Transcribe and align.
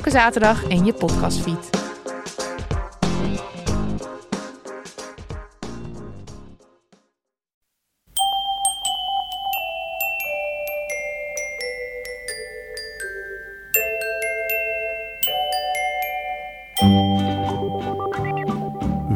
Elke 0.00 0.12
zaterdag 0.12 0.68
in 0.68 0.84
je 0.84 0.92
podcastfeed. 0.92 1.70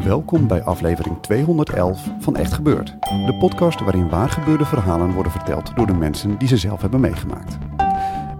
Welkom 0.03 0.47
bij 0.47 0.63
aflevering 0.63 1.21
211 1.21 2.09
van 2.19 2.35
Echt 2.35 2.53
Gebeurd. 2.53 2.95
De 2.99 3.35
podcast 3.39 3.79
waarin 3.79 4.09
waargebeurde 4.09 4.65
verhalen 4.65 5.11
worden 5.11 5.31
verteld 5.31 5.75
door 5.75 5.87
de 5.87 5.93
mensen 5.93 6.37
die 6.37 6.47
ze 6.47 6.57
zelf 6.57 6.81
hebben 6.81 6.99
meegemaakt. 6.99 7.57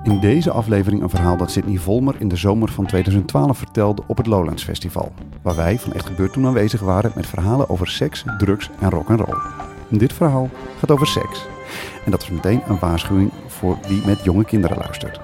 In 0.05 0.19
deze 0.19 0.51
aflevering 0.51 1.01
een 1.01 1.09
verhaal 1.09 1.37
dat 1.37 1.51
Sidney 1.51 1.77
Volmer 1.77 2.15
in 2.19 2.27
de 2.27 2.35
zomer 2.35 2.71
van 2.71 2.85
2012 2.85 3.57
vertelde 3.57 4.03
op 4.07 4.17
het 4.17 4.27
Lowlands 4.27 4.63
Festival. 4.63 5.11
Waar 5.41 5.55
wij 5.55 5.79
van 5.79 5.93
Echt 5.93 6.05
Gebeurd 6.05 6.33
toen 6.33 6.45
aanwezig 6.45 6.81
waren 6.81 7.11
met 7.15 7.27
verhalen 7.27 7.69
over 7.69 7.87
seks, 7.87 8.23
drugs 8.37 8.69
en 8.79 8.89
rock'n'roll. 8.89 9.37
Dit 9.89 10.13
verhaal 10.13 10.49
gaat 10.79 10.91
over 10.91 11.07
seks. 11.07 11.45
En 12.05 12.11
dat 12.11 12.21
is 12.21 12.29
meteen 12.29 12.61
een 12.67 12.79
waarschuwing 12.79 13.31
voor 13.47 13.77
wie 13.87 14.05
met 14.05 14.23
jonge 14.23 14.45
kinderen 14.45 14.77
luistert. 14.77 15.19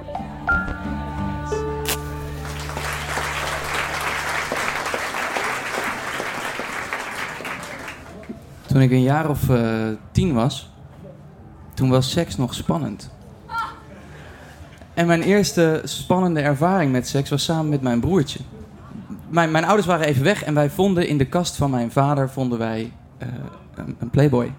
Toen 8.67 8.81
ik 8.81 8.91
een 8.91 9.01
jaar 9.01 9.29
of 9.29 9.49
eh, 9.49 9.87
tien 10.11 10.33
was, 10.33 10.69
toen 11.73 11.89
was 11.89 12.11
seks 12.11 12.37
nog 12.37 12.53
spannend. 12.53 13.11
En 15.01 15.07
mijn 15.07 15.21
eerste 15.21 15.81
spannende 15.83 16.41
ervaring 16.41 16.91
met 16.91 17.07
seks 17.07 17.29
was 17.29 17.43
samen 17.43 17.69
met 17.69 17.81
mijn 17.81 17.99
broertje. 17.99 18.39
Mijn, 19.29 19.51
mijn 19.51 19.65
ouders 19.65 19.87
waren 19.87 20.05
even 20.05 20.23
weg 20.23 20.43
en 20.43 20.53
wij 20.53 20.69
vonden 20.69 21.07
in 21.07 21.17
de 21.17 21.25
kast 21.25 21.55
van 21.55 21.71
mijn 21.71 21.91
vader 21.91 22.29
vonden 22.29 22.57
wij, 22.57 22.91
eh, 23.17 23.27
een, 23.75 23.95
een 23.99 24.09
Playboy. 24.09 24.53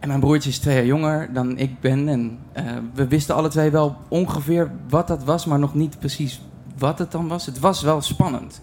En 0.00 0.08
mijn 0.08 0.20
broertje 0.20 0.50
is 0.50 0.58
twee 0.58 0.74
jaar 0.74 0.84
jonger 0.84 1.32
dan 1.32 1.58
ik 1.58 1.80
ben. 1.80 2.08
En 2.08 2.38
eh, 2.52 2.64
we 2.94 3.06
wisten 3.06 3.34
alle 3.34 3.48
twee 3.48 3.70
wel 3.70 3.96
ongeveer 4.08 4.70
wat 4.88 5.08
dat 5.08 5.24
was, 5.24 5.46
maar 5.46 5.58
nog 5.58 5.74
niet 5.74 5.98
precies 5.98 6.40
wat 6.78 6.98
het 6.98 7.10
dan 7.10 7.28
was. 7.28 7.46
Het 7.46 7.58
was 7.58 7.82
wel 7.82 8.00
spannend. 8.00 8.62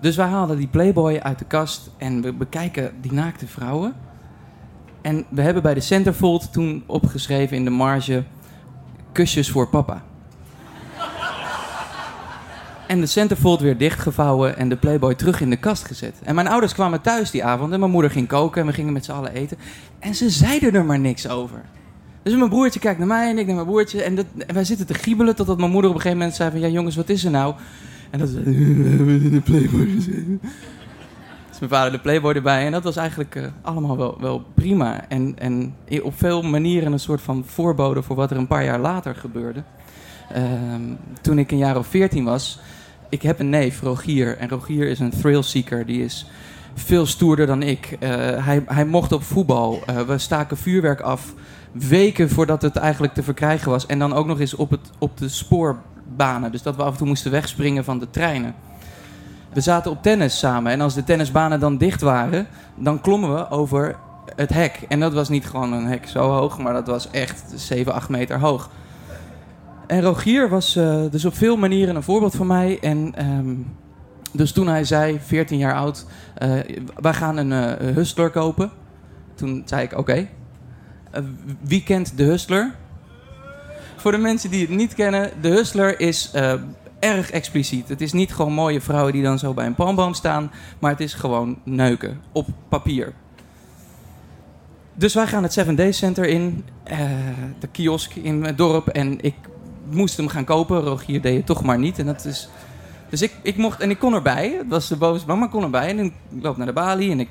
Dus 0.00 0.16
wij 0.16 0.26
haalden 0.26 0.56
die 0.56 0.68
Playboy 0.68 1.18
uit 1.18 1.38
de 1.38 1.44
kast 1.44 1.90
en 1.96 2.22
we 2.22 2.32
bekijken 2.32 2.92
die 3.00 3.12
naakte 3.12 3.46
vrouwen. 3.46 3.94
En 5.00 5.24
we 5.28 5.42
hebben 5.42 5.62
bij 5.62 5.74
de 5.74 5.80
Centerfold 5.80 6.52
toen 6.52 6.82
opgeschreven 6.86 7.56
in 7.56 7.64
de 7.64 7.70
marge... 7.70 8.24
kusjes 9.12 9.50
voor 9.50 9.68
papa. 9.68 10.02
En 12.86 13.00
de 13.00 13.06
Centerfold 13.06 13.60
weer 13.60 13.78
dichtgevouwen 13.78 14.56
en 14.56 14.68
de 14.68 14.76
Playboy 14.76 15.14
terug 15.14 15.40
in 15.40 15.50
de 15.50 15.56
kast 15.56 15.84
gezet. 15.84 16.14
En 16.22 16.34
mijn 16.34 16.48
ouders 16.48 16.74
kwamen 16.74 17.00
thuis 17.00 17.30
die 17.30 17.44
avond 17.44 17.72
en 17.72 17.80
mijn 17.80 17.92
moeder 17.92 18.10
ging 18.10 18.28
koken 18.28 18.60
en 18.60 18.66
we 18.66 18.72
gingen 18.72 18.92
met 18.92 19.04
z'n 19.04 19.12
allen 19.12 19.32
eten. 19.32 19.56
En 19.98 20.14
ze 20.14 20.30
zeiden 20.30 20.74
er 20.74 20.84
maar 20.84 20.98
niks 20.98 21.28
over. 21.28 21.62
Dus 22.22 22.34
mijn 22.34 22.48
broertje 22.48 22.80
kijkt 22.80 22.98
naar 22.98 23.08
mij 23.08 23.30
en 23.30 23.38
ik 23.38 23.46
naar 23.46 23.54
mijn 23.54 23.66
broertje. 23.66 24.02
En, 24.02 24.14
dat, 24.14 24.26
en 24.46 24.54
wij 24.54 24.64
zitten 24.64 24.86
te 24.86 24.94
giebelen 24.94 25.36
totdat 25.36 25.58
mijn 25.58 25.70
moeder 25.70 25.90
op 25.90 25.96
een 25.96 26.02
gegeven 26.02 26.22
moment 26.22 26.38
zei 26.38 26.50
van... 26.50 26.60
Ja 26.60 26.68
jongens, 26.68 26.96
wat 26.96 27.08
is 27.08 27.24
er 27.24 27.30
nou? 27.30 27.54
En 28.10 28.18
dat 28.18 28.30
we 28.32 28.40
hebben 28.40 29.22
in 29.22 29.30
de 29.30 29.40
Playboy 29.40 29.88
mijn 31.60 31.72
vader 31.72 31.92
de 31.92 31.98
Playboy 31.98 32.32
erbij. 32.32 32.66
En 32.66 32.72
dat 32.72 32.84
was 32.84 32.96
eigenlijk 32.96 33.34
eh, 33.34 33.44
allemaal 33.62 33.96
wel, 33.96 34.16
wel 34.20 34.44
prima. 34.54 35.08
En, 35.08 35.34
en 35.38 35.74
op 36.02 36.18
veel 36.18 36.42
manieren 36.42 36.92
een 36.92 37.00
soort 37.00 37.20
van 37.20 37.44
voorbode 37.46 38.02
voor 38.02 38.16
wat 38.16 38.30
er 38.30 38.36
een 38.36 38.46
paar 38.46 38.64
jaar 38.64 38.78
later 38.80 39.14
gebeurde. 39.14 39.62
Ehm, 40.32 40.82
toen 41.20 41.38
ik 41.38 41.50
een 41.50 41.58
jaar 41.58 41.76
of 41.76 41.86
veertien 41.86 42.24
was. 42.24 42.60
Ik 43.08 43.22
heb 43.22 43.38
een 43.38 43.48
neef, 43.48 43.80
Rogier. 43.80 44.38
En 44.38 44.48
Rogier 44.48 44.88
is 44.88 44.98
een 44.98 45.10
thrillseeker. 45.10 45.86
Die 45.86 46.04
is 46.04 46.26
veel 46.74 47.06
stoerder 47.06 47.46
dan 47.46 47.62
ik. 47.62 47.96
Eh, 48.00 48.10
hij, 48.44 48.62
hij 48.66 48.84
mocht 48.84 49.12
op 49.12 49.22
voetbal. 49.22 49.82
Eh, 49.86 50.00
we 50.00 50.18
staken 50.18 50.56
vuurwerk 50.56 51.00
af. 51.00 51.34
Weken 51.72 52.30
voordat 52.30 52.62
het 52.62 52.76
eigenlijk 52.76 53.14
te 53.14 53.22
verkrijgen 53.22 53.70
was. 53.70 53.86
En 53.86 53.98
dan 53.98 54.12
ook 54.12 54.26
nog 54.26 54.40
eens 54.40 54.54
op, 54.54 54.70
het, 54.70 54.90
op 54.98 55.16
de 55.16 55.28
spoorbanen. 55.28 56.52
Dus 56.52 56.62
dat 56.62 56.76
we 56.76 56.82
af 56.82 56.92
en 56.92 56.98
toe 56.98 57.06
moesten 57.06 57.30
wegspringen 57.30 57.84
van 57.84 57.98
de 57.98 58.10
treinen. 58.10 58.54
We 59.52 59.60
zaten 59.60 59.90
op 59.90 60.02
tennis 60.02 60.38
samen. 60.38 60.72
En 60.72 60.80
als 60.80 60.94
de 60.94 61.04
tennisbanen 61.04 61.60
dan 61.60 61.78
dicht 61.78 62.00
waren, 62.00 62.46
dan 62.74 63.00
klommen 63.00 63.34
we 63.34 63.50
over 63.50 63.96
het 64.36 64.52
hek. 64.52 64.84
En 64.88 65.00
dat 65.00 65.12
was 65.12 65.28
niet 65.28 65.46
gewoon 65.46 65.72
een 65.72 65.86
hek 65.86 66.08
zo 66.08 66.30
hoog, 66.30 66.58
maar 66.58 66.72
dat 66.72 66.86
was 66.86 67.10
echt 67.10 67.52
7, 67.54 67.92
8 67.92 68.08
meter 68.08 68.40
hoog. 68.40 68.70
En 69.86 70.02
Rogier 70.02 70.48
was 70.48 70.76
eh, 70.76 71.00
dus 71.10 71.24
op 71.24 71.34
veel 71.34 71.56
manieren 71.56 71.96
een 71.96 72.02
voorbeeld 72.02 72.36
voor 72.36 72.46
mij. 72.46 72.78
En 72.80 73.12
ehm, 73.14 73.54
dus 74.32 74.52
toen 74.52 74.66
hij 74.66 74.84
zei, 74.84 75.20
14 75.20 75.58
jaar 75.58 75.74
oud, 75.74 76.06
eh, 76.34 76.52
wij 76.96 77.14
gaan 77.14 77.36
een 77.36 77.52
eh, 77.52 77.94
hustler 77.94 78.30
kopen. 78.30 78.70
Toen 79.34 79.62
zei 79.64 79.82
ik, 79.82 79.98
oké. 79.98 80.28
Wie 81.60 81.82
kent 81.82 82.16
de 82.16 82.24
hustler? 82.24 82.74
Voor 83.96 84.12
de 84.12 84.18
mensen 84.18 84.50
die 84.50 84.60
het 84.60 84.70
niet 84.70 84.94
kennen, 84.94 85.30
de 85.40 85.48
hustler 85.48 86.00
is 86.00 86.30
eh, 86.32 86.54
erg 87.00 87.30
expliciet. 87.30 87.88
Het 87.88 88.00
is 88.00 88.12
niet 88.12 88.34
gewoon 88.34 88.52
mooie 88.52 88.80
vrouwen 88.80 89.12
die 89.12 89.22
dan 89.22 89.38
zo 89.38 89.54
bij 89.54 89.66
een 89.66 89.74
palmboom 89.74 90.14
staan, 90.14 90.50
maar 90.78 90.90
het 90.90 91.00
is 91.00 91.14
gewoon 91.14 91.58
neuken 91.64 92.20
op 92.32 92.46
papier. 92.68 93.12
Dus 94.94 95.14
wij 95.14 95.26
gaan 95.26 95.42
het 95.42 95.52
Seven 95.52 95.74
Days 95.74 95.98
Center 95.98 96.26
in, 96.26 96.64
eh, 96.82 96.98
de 97.58 97.66
kiosk 97.66 98.14
in 98.14 98.44
het 98.44 98.58
dorp, 98.58 98.88
en 98.88 99.20
ik 99.20 99.34
moest 99.90 100.16
hem 100.16 100.28
gaan 100.28 100.44
kopen. 100.44 100.80
Rogier 100.80 101.20
deed 101.20 101.36
het 101.36 101.46
toch 101.46 101.62
maar 101.62 101.78
niet. 101.78 101.98
En 101.98 102.06
dat 102.06 102.24
is, 102.24 102.48
dus 103.08 103.22
ik, 103.22 103.32
ik 103.42 103.56
mocht, 103.56 103.80
en 103.80 103.90
ik 103.90 103.98
kon 103.98 104.14
erbij. 104.14 104.54
Het 104.58 104.68
was 104.68 104.88
de 104.88 104.96
maar 105.26 105.42
ik 105.42 105.50
kon 105.50 105.62
erbij. 105.62 105.88
En 105.88 105.98
ik 105.98 106.12
loop 106.40 106.56
naar 106.56 106.66
de 106.66 106.72
balie 106.72 107.10
en 107.10 107.20
ik 107.20 107.28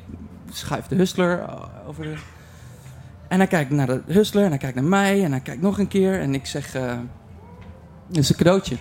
schuif 0.52 0.88
de 0.88 0.96
hustler 0.96 1.40
eh, 1.40 1.56
over 1.88 2.04
de... 2.04 2.14
En 3.28 3.38
hij 3.38 3.48
kijkt 3.48 3.72
naar 3.72 3.88
de 3.88 4.02
hustler 4.06 4.44
en 4.44 4.50
hij 4.50 4.58
kijkt 4.58 4.76
naar 4.76 4.84
mij 4.84 5.24
en 5.24 5.32
hij 5.32 5.40
kijkt 5.40 5.62
nog 5.62 5.80
een 5.80 5.88
keer. 5.88 6.20
En 6.20 6.34
ik 6.34 6.46
zeg, 6.46 6.72
dit 8.08 8.24
is 8.24 8.30
een 8.30 8.36
cadeautje. 8.36 8.78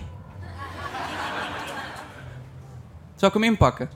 Zal 3.19 3.27
ik 3.27 3.33
hem 3.33 3.43
inpakken? 3.43 3.89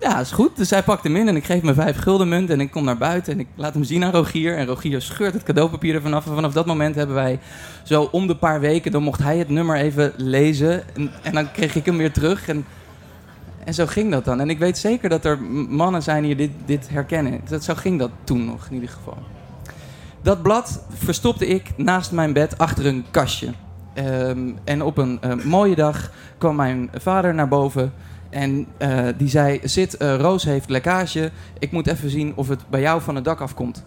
Ja, 0.00 0.20
is 0.20 0.30
goed. 0.30 0.56
Dus 0.56 0.70
hij 0.70 0.82
pakt 0.82 1.02
hem 1.02 1.16
in 1.16 1.28
en 1.28 1.36
ik 1.36 1.44
geef 1.44 1.62
hem 1.62 1.74
vijf 1.74 1.98
gulden 1.98 2.28
munt 2.28 2.50
en 2.50 2.60
ik 2.60 2.70
kom 2.70 2.84
naar 2.84 2.96
buiten 2.96 3.32
en 3.32 3.40
ik 3.40 3.46
laat 3.54 3.74
hem 3.74 3.84
zien 3.84 4.04
aan 4.04 4.12
Rogier. 4.12 4.56
En 4.56 4.66
Rogier 4.66 5.02
scheurt 5.02 5.32
het 5.32 5.42
cadeaupapier 5.42 5.94
ervan 5.94 6.14
af. 6.14 6.26
En 6.26 6.34
vanaf 6.34 6.52
dat 6.52 6.66
moment 6.66 6.94
hebben 6.94 7.14
wij 7.14 7.38
zo 7.82 8.08
om 8.12 8.26
de 8.26 8.36
paar 8.36 8.60
weken, 8.60 8.92
dan 8.92 9.02
mocht 9.02 9.22
hij 9.22 9.38
het 9.38 9.48
nummer 9.48 9.76
even 9.76 10.12
lezen. 10.16 10.94
En, 10.94 11.10
en 11.22 11.32
dan 11.32 11.52
kreeg 11.52 11.74
ik 11.74 11.86
hem 11.86 11.96
weer 11.96 12.12
terug. 12.12 12.48
En, 12.48 12.66
en 13.64 13.74
zo 13.74 13.86
ging 13.86 14.10
dat 14.10 14.24
dan. 14.24 14.40
En 14.40 14.50
ik 14.50 14.58
weet 14.58 14.78
zeker 14.78 15.08
dat 15.08 15.24
er 15.24 15.42
mannen 15.68 16.02
zijn 16.02 16.22
die 16.22 16.36
dit, 16.36 16.50
dit 16.64 16.88
herkennen. 16.88 17.40
Dat, 17.48 17.64
zo 17.64 17.74
ging 17.74 17.98
dat 17.98 18.10
toen 18.24 18.44
nog 18.44 18.66
in 18.66 18.74
ieder 18.74 18.90
geval. 18.90 19.18
Dat 20.22 20.42
blad 20.42 20.84
verstopte 20.88 21.46
ik 21.46 21.70
naast 21.76 22.12
mijn 22.12 22.32
bed 22.32 22.58
achter 22.58 22.86
een 22.86 23.04
kastje. 23.10 23.52
Ehm, 23.94 24.50
en 24.64 24.82
op 24.82 24.98
een 24.98 25.18
eh, 25.20 25.44
mooie 25.44 25.74
dag 25.74 26.10
kwam 26.38 26.56
mijn 26.56 26.90
vader 26.94 27.34
naar 27.34 27.48
boven. 27.48 27.92
En 28.30 28.66
eh, 28.76 29.06
die 29.16 29.28
zei: 29.28 29.60
Zit, 29.62 29.96
eh, 29.96 30.16
Roos 30.16 30.44
heeft 30.44 30.68
lekkage. 30.68 31.30
Ik 31.58 31.72
moet 31.72 31.86
even 31.86 32.10
zien 32.10 32.32
of 32.36 32.48
het 32.48 32.68
bij 32.70 32.80
jou 32.80 33.02
van 33.02 33.14
het 33.14 33.24
dak 33.24 33.40
afkomt. 33.40 33.84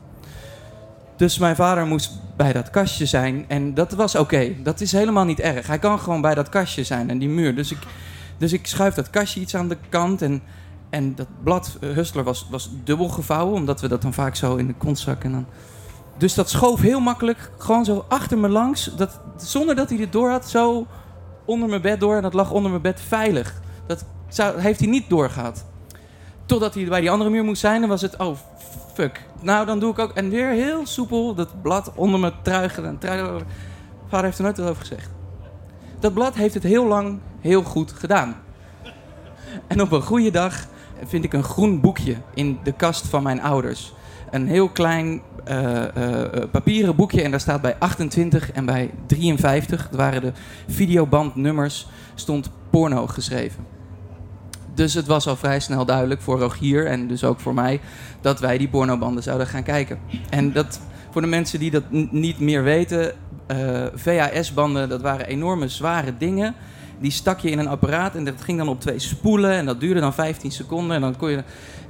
Dus 1.16 1.38
mijn 1.38 1.56
vader 1.56 1.86
moest 1.86 2.12
bij 2.36 2.54
dat 2.54 2.70
kastje 2.70 3.06
zijn. 3.06 3.46
En 3.48 3.74
dat 3.74 3.92
was 3.94 4.16
oké. 4.16 4.54
Dat 4.64 4.82
is 4.82 4.92
helemaal 4.92 5.26
niet 5.26 5.40
erg. 5.40 5.68
Hij 5.68 5.80
kan 5.80 6.00
gewoon 6.00 6.22
bij 6.22 6.36
dat 6.36 6.50
kastje 6.50 6.84
zijn 6.84 7.10
en 7.10 7.18
die 7.18 7.30
muur. 7.30 7.56
Dus 7.56 7.72
ik, 7.72 7.78
dus 8.38 8.54
ik 8.54 8.68
schuif 8.68 8.94
dat 8.94 9.10
kastje 9.10 9.40
iets 9.40 9.56
aan 9.56 9.68
de 9.68 9.78
kant. 9.90 10.22
En, 10.22 10.42
en 10.90 11.16
dat 11.16 11.28
blad 11.44 11.78
eh, 11.82 11.90
Hustler 11.90 12.24
was, 12.24 12.48
was 12.50 12.70
dubbel 12.84 13.08
gevouwen. 13.08 13.54
Omdat 13.54 13.82
we 13.82 13.88
dat 13.88 14.02
dan 14.02 14.14
vaak 14.14 14.36
zo 14.36 14.56
in 14.56 14.68
de 14.68 14.74
kontzak 14.74 15.24
en 15.24 15.32
dan... 15.32 15.46
Dus 16.18 16.34
dat 16.34 16.50
schoof 16.50 16.82
heel 16.82 17.00
makkelijk, 17.00 17.52
gewoon 17.58 17.86
zo 17.86 18.06
achter 18.08 18.38
me 18.38 18.50
langs. 18.50 18.92
Dat, 18.96 19.20
zonder 19.38 19.76
dat 19.76 19.90
hij 19.90 19.98
dit 19.98 20.12
door 20.12 20.30
had, 20.30 20.50
zo 20.50 20.88
onder 21.46 21.70
mijn 21.70 21.82
bed 21.82 22.00
door. 22.00 22.16
En 22.16 22.22
dat 22.22 22.34
lag 22.34 22.52
onder 22.52 22.72
mijn 22.72 22.84
bed 22.84 23.02
veilig. 23.02 23.62
Dat 23.88 24.06
zou, 24.34 24.60
heeft 24.60 24.80
hij 24.80 24.90
niet 24.90 25.10
doorgehad. 25.10 25.66
Totdat 26.46 26.74
hij 26.74 26.86
bij 26.86 27.02
die 27.02 27.12
andere 27.12 27.30
muur 27.30 27.44
moest 27.44 27.62
zijn, 27.62 27.80
dan 27.80 27.90
was 27.90 28.02
het, 28.02 28.18
oh 28.18 28.38
fuck. 28.94 29.22
Nou, 29.42 29.66
dan 29.66 29.80
doe 29.80 29.92
ik 29.92 30.00
ook, 30.00 30.12
en 30.12 30.30
weer 30.30 30.50
heel 30.50 30.86
soepel, 30.86 31.36
dat 31.36 31.62
blad 31.62 31.92
onder 31.96 32.20
mijn 32.20 32.34
truigen. 32.42 32.86
En 32.86 32.98
truigen. 32.98 33.48
Vader 34.08 34.26
heeft 34.26 34.38
er 34.38 34.44
nooit 34.44 34.60
over 34.60 34.76
gezegd. 34.76 35.10
dat 36.00 36.14
blad 36.14 36.36
heeft 36.36 36.54
het 36.54 36.64
heel 36.64 36.86
lang 36.86 37.20
heel 37.40 37.64
goed 37.64 37.92
gedaan. 37.92 38.36
En 39.68 39.82
op 39.82 39.92
een 39.92 40.02
goede 40.02 40.32
dag 40.32 40.66
vind 41.06 41.24
ik 41.24 41.34
een 41.34 41.44
groen 41.44 41.82
boekje 41.82 42.16
in 42.34 42.60
de 42.64 42.72
kast 42.72 43.08
van 43.08 43.24
mijn 43.24 43.42
ouders. 43.42 43.94
Een 44.32 44.48
heel 44.48 44.70
klein 44.70 45.22
eh, 45.44 45.96
eh, 45.96 46.34
eh, 46.34 46.50
papieren 46.52 46.96
boekje 46.96 47.22
en 47.22 47.32
daar 47.32 47.40
staat 47.40 47.62
bij 47.62 47.76
28 47.80 48.52
en 48.52 48.66
bij 48.66 48.92
53, 49.06 49.90
dat 49.90 50.00
waren 50.00 50.22
de 50.22 50.32
videobandnummers, 50.68 51.88
stond 52.16 52.52
porno 52.70 53.08
geschreven. 53.08 53.66
Dus 54.82 54.94
het 54.94 55.08
was 55.08 55.28
al 55.28 55.36
vrij 55.36 55.60
snel 55.60 55.86
duidelijk 55.86 56.22
voor 56.22 56.40
Rogier 56.40 56.86
en 56.86 57.08
dus 57.08 57.24
ook 57.24 57.40
voor 57.40 57.54
mij 57.54 57.80
dat 58.22 58.40
wij 58.40 58.58
die 58.58 58.68
pornobanden 58.68 59.24
zouden 59.24 59.48
gaan 59.48 59.64
kijken. 59.64 60.00
En 60.30 60.52
dat 60.52 60.82
voor 61.10 61.22
de 61.22 61.28
mensen 61.28 61.60
die 61.60 61.72
dat 61.72 61.84
niet 62.12 62.40
meer 62.40 62.64
weten, 62.64 63.14
eh, 63.48 63.86
VHS-banden, 63.96 64.90
dat 64.90 65.02
waren 65.02 65.26
enorme 65.26 65.68
zware 65.68 66.18
dingen. 66.18 66.56
Die 67.00 67.12
stak 67.12 67.40
je 67.40 67.50
in 67.50 67.60
een 67.60 67.68
apparaat 67.68 68.16
en 68.16 68.26
dat 68.26 68.42
ging 68.42 68.58
dan 68.58 68.68
op 68.68 68.82
twee 68.82 69.00
spoelen 69.00 69.52
en 69.52 69.66
dat 69.66 69.80
duurde 69.80 70.00
dan 70.00 70.14
15 70.14 70.52
seconden 70.52 70.96
en 70.96 71.02
dan 71.02 71.18
kon 71.18 71.30
je, 71.30 71.44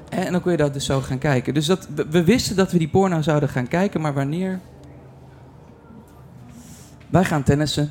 en 0.09 0.31
dan 0.31 0.41
kon 0.41 0.51
je 0.51 0.57
dat 0.57 0.73
dus 0.73 0.85
zo 0.85 1.01
gaan 1.01 1.17
kijken. 1.17 1.53
Dus 1.53 1.65
dat, 1.65 1.87
we 2.09 2.23
wisten 2.23 2.55
dat 2.55 2.71
we 2.71 2.77
die 2.77 2.89
porno 2.89 3.21
zouden 3.21 3.49
gaan 3.49 3.67
kijken, 3.67 4.01
maar 4.01 4.13
wanneer? 4.13 4.59
Wij 7.09 7.23
gaan 7.23 7.43
tennissen 7.43 7.89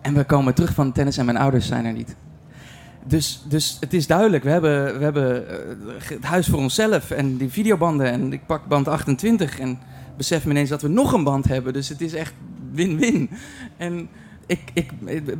en 0.00 0.14
we 0.14 0.24
komen 0.24 0.54
terug 0.54 0.74
van 0.74 0.92
tennis 0.92 1.16
en 1.16 1.24
mijn 1.24 1.38
ouders 1.38 1.66
zijn 1.66 1.84
er 1.84 1.92
niet. 1.92 2.16
Dus, 3.04 3.42
dus 3.48 3.76
het 3.80 3.94
is 3.94 4.06
duidelijk, 4.06 4.44
we 4.44 4.50
hebben, 4.50 4.98
we 4.98 5.04
hebben 5.04 5.48
eh, 5.48 6.08
het 6.08 6.24
huis 6.24 6.46
voor 6.46 6.58
onszelf 6.58 7.10
en 7.10 7.36
die 7.36 7.48
videobanden. 7.48 8.06
En 8.06 8.32
ik 8.32 8.46
pak 8.46 8.66
band 8.66 8.88
28 8.88 9.58
en 9.58 9.78
besef 10.16 10.44
me 10.44 10.50
ineens 10.50 10.68
dat 10.68 10.82
we 10.82 10.88
nog 10.88 11.12
een 11.12 11.24
band 11.24 11.48
hebben. 11.48 11.72
Dus 11.72 11.88
het 11.88 12.00
is 12.00 12.14
echt 12.14 12.34
win-win. 12.72 13.30
En 13.76 14.08
ik, 14.46 14.60
ik, 14.72 14.92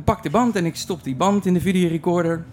pak 0.03 0.23
de 0.23 0.29
band 0.29 0.55
en 0.55 0.65
ik 0.65 0.75
stop 0.75 1.03
die 1.03 1.15
band 1.15 1.45
in 1.45 1.53
de 1.53 1.61
videorecorder. 1.61 2.45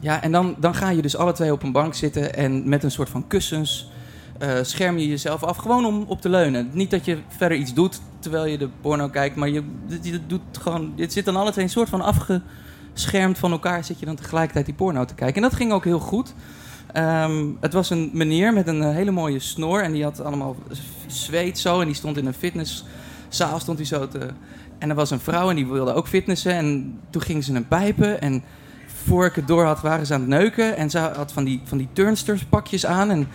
Ja, 0.00 0.22
en 0.22 0.32
dan, 0.32 0.56
dan 0.58 0.74
ga 0.74 0.90
je 0.90 1.02
dus 1.02 1.16
alle 1.16 1.32
twee 1.32 1.52
op 1.52 1.62
een 1.62 1.72
bank 1.72 1.94
zitten 1.94 2.34
en 2.34 2.68
met 2.68 2.84
een 2.84 2.90
soort 2.90 3.08
van 3.08 3.26
kussens 3.26 3.90
eh, 4.38 4.58
scherm 4.62 4.98
je 4.98 5.08
jezelf 5.08 5.42
af. 5.42 5.56
Gewoon 5.56 5.84
om 5.84 6.04
op 6.06 6.20
te 6.20 6.28
leunen. 6.28 6.70
Niet 6.72 6.90
dat 6.90 7.04
je 7.04 7.18
verder 7.28 7.58
iets 7.58 7.74
doet 7.74 8.00
terwijl 8.18 8.46
je 8.46 8.58
de 8.58 8.68
porno 8.80 9.08
kijkt, 9.08 9.36
maar 9.36 9.48
je, 9.48 9.62
je, 10.02 10.26
doet 10.26 10.40
gewoon, 10.52 10.92
het 10.96 11.12
zit 11.12 11.24
dan 11.24 11.36
alle 11.36 11.50
twee 11.50 11.64
een 11.64 11.70
soort 11.70 11.88
van 11.88 12.02
afgeschermd 12.92 13.38
van 13.38 13.52
elkaar. 13.52 13.84
Zit 13.84 13.98
je 13.98 14.06
dan 14.06 14.16
tegelijkertijd 14.16 14.66
die 14.66 14.74
porno 14.74 15.04
te 15.04 15.14
kijken. 15.14 15.36
En 15.36 15.42
dat 15.42 15.54
ging 15.54 15.72
ook 15.72 15.84
heel 15.84 15.98
goed. 15.98 16.34
Ehm, 16.92 17.46
het 17.60 17.72
was 17.72 17.90
een 17.90 18.10
meneer 18.12 18.52
met 18.52 18.66
een 18.66 18.82
eh, 18.82 18.90
hele 18.90 19.10
mooie 19.10 19.38
snor 19.38 19.82
en 19.82 19.92
die 19.92 20.02
had 20.02 20.20
allemaal 20.20 20.56
zweet 21.06 21.58
zo 21.58 21.80
en 21.80 21.86
die 21.86 21.94
stond 21.94 22.16
in 22.16 22.26
een 22.26 22.34
fitnesszaal 22.34 23.60
stond 23.60 23.78
hij 23.78 23.86
zo 23.86 24.08
te... 24.08 24.28
En 24.78 24.88
er 24.88 24.94
was 24.94 25.10
een 25.10 25.20
vrouw 25.20 25.50
en 25.50 25.56
die 25.56 25.66
wilde 25.66 25.92
ook 25.92 26.08
fitnessen 26.08 26.52
en 26.52 26.98
toen 27.10 27.22
ging 27.22 27.44
ze 27.44 27.54
een 27.54 27.68
pijpen 27.68 28.20
en 28.20 28.42
voor 28.86 29.26
ik 29.26 29.34
het 29.34 29.46
door 29.46 29.64
had 29.64 29.80
waren 29.80 30.06
ze 30.06 30.14
aan 30.14 30.20
het 30.20 30.28
neuken 30.28 30.76
en 30.76 30.90
ze 30.90 30.98
had 30.98 31.32
van 31.32 31.44
die, 31.44 31.60
van 31.64 31.78
die 31.78 31.88
turnsters 31.92 32.44
pakjes 32.44 32.86
aan 32.86 33.10
en 33.10 33.28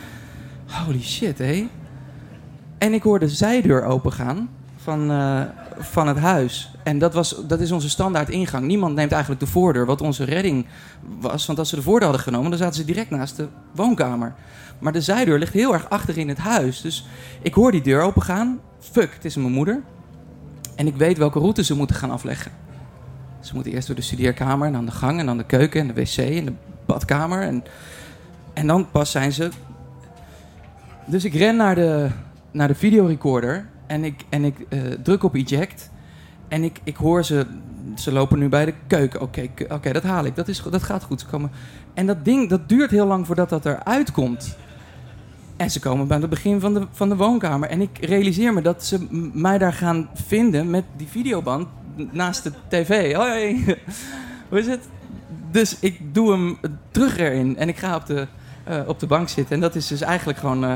holy 0.65 1.01
shit 1.01 1.37
hé. 1.37 1.67
En 2.77 2.93
ik 2.93 3.03
hoorde 3.03 3.25
de 3.25 3.31
zijdeur 3.31 3.83
opengaan 3.83 4.49
van, 4.75 5.11
eh, 5.11 5.41
van 5.79 6.07
het 6.07 6.17
huis. 6.17 6.72
En 6.83 6.99
dat, 6.99 7.13
was, 7.13 7.35
dat 7.47 7.59
is 7.59 7.71
onze 7.71 7.89
standaard 7.89 8.29
ingang. 8.29 8.65
Niemand 8.65 8.95
neemt 8.95 9.11
eigenlijk 9.11 9.41
de 9.41 9.47
voordeur, 9.47 9.85
wat 9.85 10.01
onze 10.01 10.23
redding 10.23 10.65
was. 11.19 11.45
Want 11.45 11.59
als 11.59 11.69
ze 11.69 11.75
de 11.75 11.81
voordeur 11.81 12.07
hadden 12.07 12.25
genomen, 12.25 12.49
dan 12.49 12.59
zaten 12.59 12.75
ze 12.75 12.85
direct 12.85 13.09
naast 13.09 13.35
de 13.35 13.47
woonkamer. 13.71 14.33
Maar 14.79 14.93
de 14.93 15.01
zijdeur 15.01 15.39
ligt 15.39 15.53
heel 15.53 15.73
erg 15.73 15.89
achter 15.89 16.17
in 16.17 16.27
het 16.27 16.37
huis. 16.37 16.81
Dus 16.81 17.07
ik 17.41 17.53
hoor 17.53 17.71
die 17.71 17.81
deur 17.81 18.01
opengaan. 18.01 18.59
Fuck, 18.79 19.13
het 19.13 19.25
is 19.25 19.35
mijn 19.35 19.51
moeder. 19.51 19.81
En 20.75 20.87
ik 20.87 20.95
weet 20.95 21.17
welke 21.17 21.39
route 21.39 21.63
ze 21.63 21.75
moeten 21.75 21.95
gaan 21.95 22.11
afleggen. 22.11 22.51
Ze 23.39 23.53
moeten 23.53 23.71
eerst 23.71 23.87
door 23.87 23.95
de 23.95 24.01
studeerkamer, 24.01 24.67
en 24.67 24.73
dan 24.73 24.85
de 24.85 24.91
gang, 24.91 25.19
en 25.19 25.25
dan 25.25 25.37
de 25.37 25.45
keuken, 25.45 25.81
en 25.81 25.87
de 25.87 25.93
wc, 25.93 26.17
en 26.17 26.45
de 26.45 26.53
badkamer. 26.85 27.41
En, 27.41 27.63
en 28.53 28.67
dan 28.67 28.91
pas 28.91 29.11
zijn 29.11 29.31
ze... 29.31 29.49
Dus 31.05 31.23
ik 31.23 31.33
ren 31.33 31.55
naar 31.55 31.75
de, 31.75 32.09
naar 32.51 32.67
de 32.67 32.75
videorecorder 32.75 33.69
en 33.87 34.03
ik, 34.03 34.25
en 34.29 34.43
ik 34.43 34.55
eh, 34.69 34.79
druk 35.03 35.23
op 35.23 35.35
eject. 35.35 35.91
En 36.47 36.63
ik, 36.63 36.79
ik 36.83 36.95
hoor 36.95 37.23
ze, 37.23 37.45
ze 37.95 38.11
lopen 38.11 38.39
nu 38.39 38.49
bij 38.49 38.65
de 38.65 38.73
keuken. 38.87 39.21
Oké, 39.21 39.49
oké, 39.69 39.91
dat 39.91 40.03
haal 40.03 40.25
ik. 40.25 40.35
Dat, 40.35 40.47
is, 40.47 40.63
dat 40.69 40.83
gaat 40.83 41.03
goed. 41.03 41.19
Ze 41.19 41.25
komen. 41.27 41.51
En 41.93 42.05
dat 42.05 42.25
ding, 42.25 42.49
dat 42.49 42.69
duurt 42.69 42.91
heel 42.91 43.05
lang 43.07 43.25
voordat 43.25 43.49
dat 43.49 43.65
eruit 43.65 44.11
komt. 44.11 44.57
En 45.57 45.71
ze 45.71 45.79
komen 45.79 46.07
bij 46.07 46.17
het 46.17 46.29
begin 46.29 46.59
van 46.59 46.73
de, 46.73 46.87
van 46.91 47.09
de 47.09 47.15
woonkamer. 47.15 47.69
En 47.69 47.81
ik 47.81 47.97
realiseer 48.05 48.53
me 48.53 48.61
dat 48.61 48.85
ze 48.85 49.07
mij 49.33 49.57
daar 49.57 49.73
gaan 49.73 50.09
vinden 50.13 50.69
met 50.69 50.83
die 50.97 51.07
videoband 51.07 51.67
naast 52.11 52.43
de 52.43 52.51
tv. 52.67 53.13
Hoi, 53.15 53.63
hoe 54.49 54.59
is 54.59 54.67
het? 54.67 54.87
Dus 55.51 55.79
ik 55.79 56.13
doe 56.13 56.31
hem 56.31 56.57
terug 56.91 57.17
erin 57.17 57.57
en 57.57 57.67
ik 57.67 57.77
ga 57.77 57.95
op 57.95 58.05
de, 58.05 58.27
eh, 58.63 58.79
op 58.87 58.99
de 58.99 59.07
bank 59.07 59.29
zitten. 59.29 59.55
En 59.55 59.61
dat 59.61 59.75
is 59.75 59.87
dus 59.87 60.01
eigenlijk 60.01 60.39
gewoon... 60.39 60.63
eh, 60.63 60.73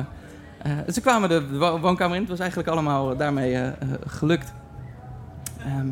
eh, 0.62 0.72
ze 0.94 1.02
kwamen 1.02 1.30
de 1.30 1.58
wo- 1.58 1.80
woonkamer 1.80 2.16
in. 2.16 2.22
Het 2.22 2.30
was 2.30 2.40
eigenlijk 2.40 2.69
allemaal 2.69 3.18
daarmee 3.18 3.72
gelukt. 4.08 4.54
Ehm, 5.68 5.88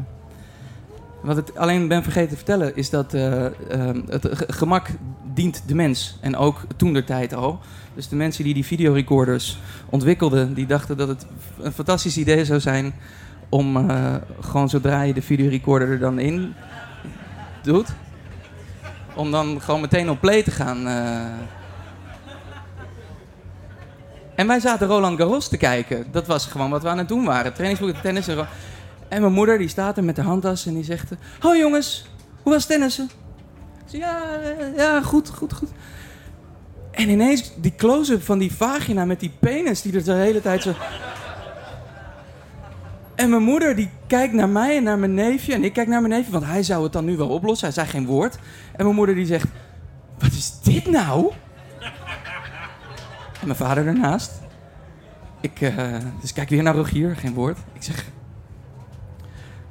wat 1.21 1.37
ik 1.37 1.49
alleen 1.55 1.87
ben 1.87 2.03
vergeten 2.03 2.29
te 2.29 2.35
vertellen 2.35 2.75
is 2.75 2.89
dat 2.89 3.13
eh, 3.13 3.45
ehm, 3.45 4.01
het 4.09 4.27
ge- 4.31 4.53
gemak 4.53 4.87
dient 5.33 5.63
de 5.67 5.75
mens. 5.75 6.17
En 6.21 6.35
ook 6.35 6.61
toen 6.75 6.93
der 6.93 7.03
tijd 7.05 7.33
al. 7.33 7.59
Dus 7.95 8.07
de 8.07 8.15
mensen 8.15 8.43
die 8.43 8.53
die 8.53 8.65
videorecorders 8.65 9.59
ontwikkelden, 9.89 10.53
die 10.53 10.65
dachten 10.65 10.97
dat 10.97 11.07
het 11.07 11.25
een 11.61 11.71
fantastisch 11.71 12.17
idee 12.17 12.45
zou 12.45 12.59
zijn 12.59 12.93
om 13.49 13.89
eh, 13.89 14.15
gewoon 14.39 14.69
zodra 14.69 15.01
je 15.01 15.13
de 15.13 15.21
videorecorder 15.21 15.89
er 15.89 15.99
dan 15.99 16.19
in 16.19 16.53
doet, 17.63 17.87
om 19.15 19.31
dan 19.31 19.61
gewoon 19.61 19.81
meteen 19.81 20.09
op 20.09 20.19
play 20.19 20.43
te 20.43 20.51
gaan. 20.51 20.87
eh. 20.87 21.19
En 24.35 24.47
wij 24.47 24.59
zaten 24.59 24.87
Roland 24.87 25.17
Garros 25.17 25.47
te 25.47 25.57
kijken. 25.57 26.05
Dat 26.11 26.27
was 26.27 26.45
gewoon 26.45 26.69
wat 26.69 26.81
we 26.83 26.89
aan 26.89 26.97
het 26.97 27.07
doen 27.07 27.25
waren. 27.25 27.53
Trainingsboeken, 27.53 28.01
tennis 28.01 28.27
en... 28.27 28.47
En 29.07 29.21
mijn 29.21 29.33
moeder 29.33 29.57
die 29.57 29.67
staat 29.67 29.97
er 29.97 30.03
met 30.03 30.15
de 30.15 30.21
handtas 30.21 30.65
en 30.65 30.73
die 30.73 30.83
zegt... 30.83 31.11
Hoi 31.39 31.59
jongens, 31.59 32.05
hoe 32.43 32.53
was 32.53 32.65
tennissen? 32.65 33.09
Ik 33.85 33.91
zeg, 33.91 34.01
ja, 34.01 34.39
ja, 34.75 35.01
goed, 35.01 35.29
goed, 35.29 35.53
goed. 35.53 35.69
En 36.91 37.09
ineens 37.09 37.51
die 37.57 37.75
close-up 37.75 38.23
van 38.23 38.37
die 38.37 38.55
vagina 38.55 39.05
met 39.05 39.19
die 39.19 39.31
penis 39.39 39.81
die 39.81 39.93
er 39.93 40.03
de 40.03 40.13
hele 40.13 40.41
tijd 40.41 40.61
zo... 40.61 40.73
En 43.15 43.29
mijn 43.29 43.43
moeder 43.43 43.75
die 43.75 43.89
kijkt 44.07 44.33
naar 44.33 44.49
mij 44.49 44.77
en 44.77 44.83
naar 44.83 44.99
mijn 44.99 45.13
neefje. 45.13 45.53
En 45.53 45.63
ik 45.63 45.73
kijk 45.73 45.87
naar 45.87 46.01
mijn 46.01 46.13
neefje, 46.13 46.31
want 46.31 46.45
hij 46.45 46.63
zou 46.63 46.83
het 46.83 46.93
dan 46.93 47.05
nu 47.05 47.17
wel 47.17 47.29
oplossen. 47.29 47.65
Hij 47.67 47.75
zei 47.75 47.87
geen 47.87 48.05
woord. 48.05 48.35
En 48.75 48.83
mijn 48.83 48.95
moeder 48.95 49.15
die 49.15 49.25
zegt... 49.25 49.47
Wat 50.19 50.31
is 50.31 50.59
dit 50.63 50.87
nou? 50.87 51.31
En 53.41 53.45
mijn 53.45 53.55
vader 53.55 53.87
ernaast. 53.87 54.31
Ik, 55.41 55.61
eh, 55.61 55.97
dus 56.21 56.33
kijk 56.33 56.49
weer 56.49 56.63
naar 56.63 56.75
Rogier, 56.75 57.15
geen 57.15 57.33
woord. 57.33 57.57
Ik 57.73 57.83
zeg... 57.83 58.05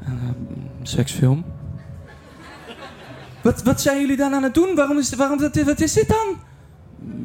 eh, 0.05 0.13
seksfilm. 0.83 1.45
Wat, 3.43 3.63
wat 3.63 3.81
zijn 3.81 4.01
jullie 4.01 4.17
dan 4.17 4.35
aan 4.35 4.43
het 4.43 4.55
doen? 4.55 4.75
Waarom 4.75 4.99
is, 4.99 5.15
waarom, 5.15 5.39
wat, 5.39 5.63
wat 5.63 5.81
is 5.81 5.93
dit 5.93 6.09
dan? 6.09 6.37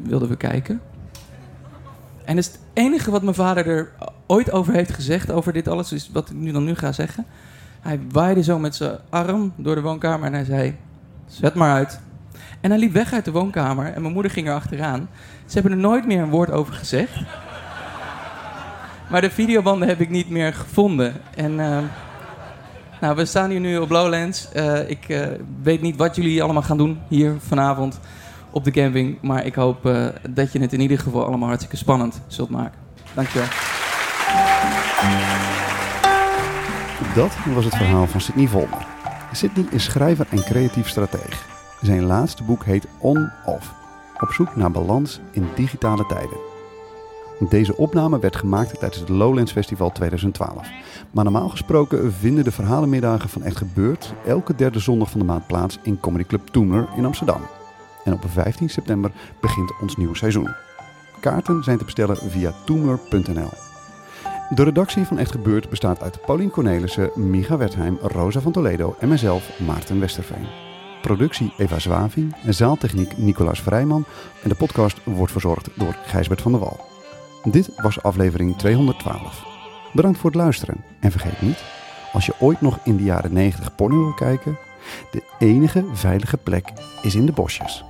Wilden 0.02 0.28
we 0.28 0.36
kijken. 0.36 0.80
En 2.24 2.36
het 2.36 2.58
enige 2.72 3.10
wat 3.10 3.22
mijn 3.22 3.34
vader 3.34 3.66
er 3.66 3.92
ooit 4.26 4.52
over 4.52 4.72
heeft 4.72 4.92
gezegd, 4.92 5.30
over 5.30 5.52
dit 5.52 5.68
alles, 5.68 5.92
is 5.92 6.10
wat 6.12 6.30
ik 6.30 6.36
nu 6.36 6.52
dan 6.52 6.64
nu 6.64 6.74
ga 6.74 6.92
zeggen. 6.92 7.26
Hij 7.80 8.00
waaide 8.10 8.42
zo 8.42 8.58
met 8.58 8.74
zijn 8.74 8.98
arm 9.08 9.52
door 9.56 9.74
de 9.74 9.80
woonkamer 9.80 10.26
en 10.26 10.32
hij 10.32 10.44
zei, 10.44 10.76
zet 11.26 11.54
maar 11.54 11.72
uit. 11.72 12.00
En 12.60 12.70
hij 12.70 12.78
liep 12.78 12.92
weg 12.92 13.12
uit 13.12 13.24
de 13.24 13.30
woonkamer 13.30 13.92
en 13.92 14.00
mijn 14.00 14.14
moeder 14.14 14.32
ging 14.32 14.48
er 14.48 14.54
achteraan. 14.54 15.08
Ze 15.46 15.54
hebben 15.54 15.72
er 15.72 15.78
nooit 15.78 16.06
meer 16.06 16.22
een 16.22 16.30
woord 16.30 16.50
over 16.50 16.74
gezegd. 16.74 17.16
Maar 19.10 19.20
de 19.20 19.30
videobanden 19.30 19.88
heb 19.88 20.00
ik 20.00 20.08
niet 20.08 20.30
meer 20.30 20.54
gevonden. 20.54 21.14
En 21.36 21.60
eh, 21.60 21.78
nou, 23.00 23.16
we 23.16 23.24
staan 23.24 23.50
hier 23.50 23.60
nu 23.60 23.78
op 23.78 23.90
Lowlands. 23.90 24.52
Eh, 24.52 24.90
ik 24.90 25.08
eh, 25.08 25.26
weet 25.62 25.80
niet 25.80 25.96
wat 25.96 26.16
jullie 26.16 26.42
allemaal 26.42 26.62
gaan 26.62 26.76
doen 26.76 26.98
hier 27.08 27.36
vanavond 27.38 28.00
op 28.50 28.64
de 28.64 28.70
camping. 28.70 29.18
Maar 29.22 29.46
ik 29.46 29.54
hoop 29.54 29.86
eh, 29.86 30.06
dat 30.30 30.52
je 30.52 30.60
het 30.60 30.72
in 30.72 30.80
ieder 30.80 30.98
geval 30.98 31.26
allemaal 31.26 31.48
hartstikke 31.48 31.76
spannend 31.76 32.20
zult 32.26 32.50
maken. 32.50 32.78
Dankjewel. 33.14 33.48
Dat 37.14 37.36
was 37.54 37.64
het 37.64 37.76
verhaal 37.76 38.06
van 38.06 38.20
Sidney 38.20 38.46
Volmer. 38.46 38.86
Sidney 39.32 39.66
is 39.70 39.84
schrijver 39.84 40.26
en 40.30 40.44
creatief 40.44 40.88
strateeg. 40.88 41.46
Zijn 41.80 42.02
laatste 42.02 42.42
boek 42.42 42.64
heet 42.64 42.86
On-Off. 42.98 43.72
Op 44.20 44.32
zoek 44.32 44.56
naar 44.56 44.70
balans 44.70 45.20
in 45.30 45.48
digitale 45.54 46.06
tijden. 46.06 46.49
Deze 47.48 47.76
opname 47.76 48.18
werd 48.18 48.36
gemaakt 48.36 48.78
tijdens 48.78 49.00
het 49.00 49.08
Lowlands 49.08 49.52
Festival 49.52 49.92
2012. 49.92 50.68
Maar 51.10 51.24
normaal 51.24 51.48
gesproken 51.48 52.12
vinden 52.12 52.44
de 52.44 52.50
verhalenmiddagen 52.50 53.28
van 53.28 53.42
Echt 53.42 53.56
Gebeurd 53.56 54.14
elke 54.26 54.54
derde 54.54 54.78
zondag 54.78 55.10
van 55.10 55.20
de 55.20 55.26
maand 55.26 55.46
plaats 55.46 55.78
in 55.82 56.00
Comedy 56.00 56.24
Club 56.24 56.46
Toener 56.46 56.88
in 56.96 57.04
Amsterdam. 57.04 57.40
En 58.04 58.12
op 58.12 58.24
15 58.26 58.68
september 58.68 59.12
begint 59.40 59.72
ons 59.80 59.96
nieuwe 59.96 60.16
seizoen. 60.16 60.54
Kaarten 61.20 61.64
zijn 61.64 61.78
te 61.78 61.84
bestellen 61.84 62.16
via 62.16 62.52
toemer.nl. 62.64 63.50
De 64.54 64.62
redactie 64.62 65.04
van 65.04 65.18
Echt 65.18 65.30
Gebeurd 65.30 65.68
bestaat 65.68 66.02
uit 66.02 66.24
Paulien 66.26 66.50
Cornelissen, 66.50 67.10
Micha 67.14 67.56
Wertheim, 67.56 67.98
Rosa 68.02 68.40
van 68.40 68.52
Toledo 68.52 68.96
en 68.98 69.08
mijzelf, 69.08 69.60
Maarten 69.66 70.00
Westerveen. 70.00 70.46
Productie 71.02 71.52
Eva 71.56 71.78
Zwaving 71.78 72.36
zaaltechniek 72.48 73.18
Nicolaas 73.18 73.62
Vrijman 73.62 74.04
en 74.42 74.48
de 74.48 74.54
podcast 74.54 74.98
wordt 75.04 75.32
verzorgd 75.32 75.68
door 75.74 75.96
Gijsbert 76.06 76.42
van 76.42 76.52
der 76.52 76.60
Wal. 76.60 76.99
Dit 77.44 77.70
was 77.76 78.02
aflevering 78.02 78.56
212. 78.58 79.44
Bedankt 79.92 80.18
voor 80.18 80.30
het 80.30 80.38
luisteren 80.38 80.84
en 81.00 81.10
vergeet 81.10 81.40
niet, 81.40 81.64
als 82.12 82.26
je 82.26 82.34
ooit 82.38 82.60
nog 82.60 82.78
in 82.84 82.96
de 82.96 83.02
jaren 83.02 83.32
90 83.32 83.74
porno 83.74 84.02
wil 84.02 84.14
kijken, 84.14 84.58
de 85.10 85.22
enige 85.38 85.84
veilige 85.92 86.36
plek 86.36 86.72
is 87.02 87.14
in 87.14 87.26
de 87.26 87.32
bosjes. 87.32 87.84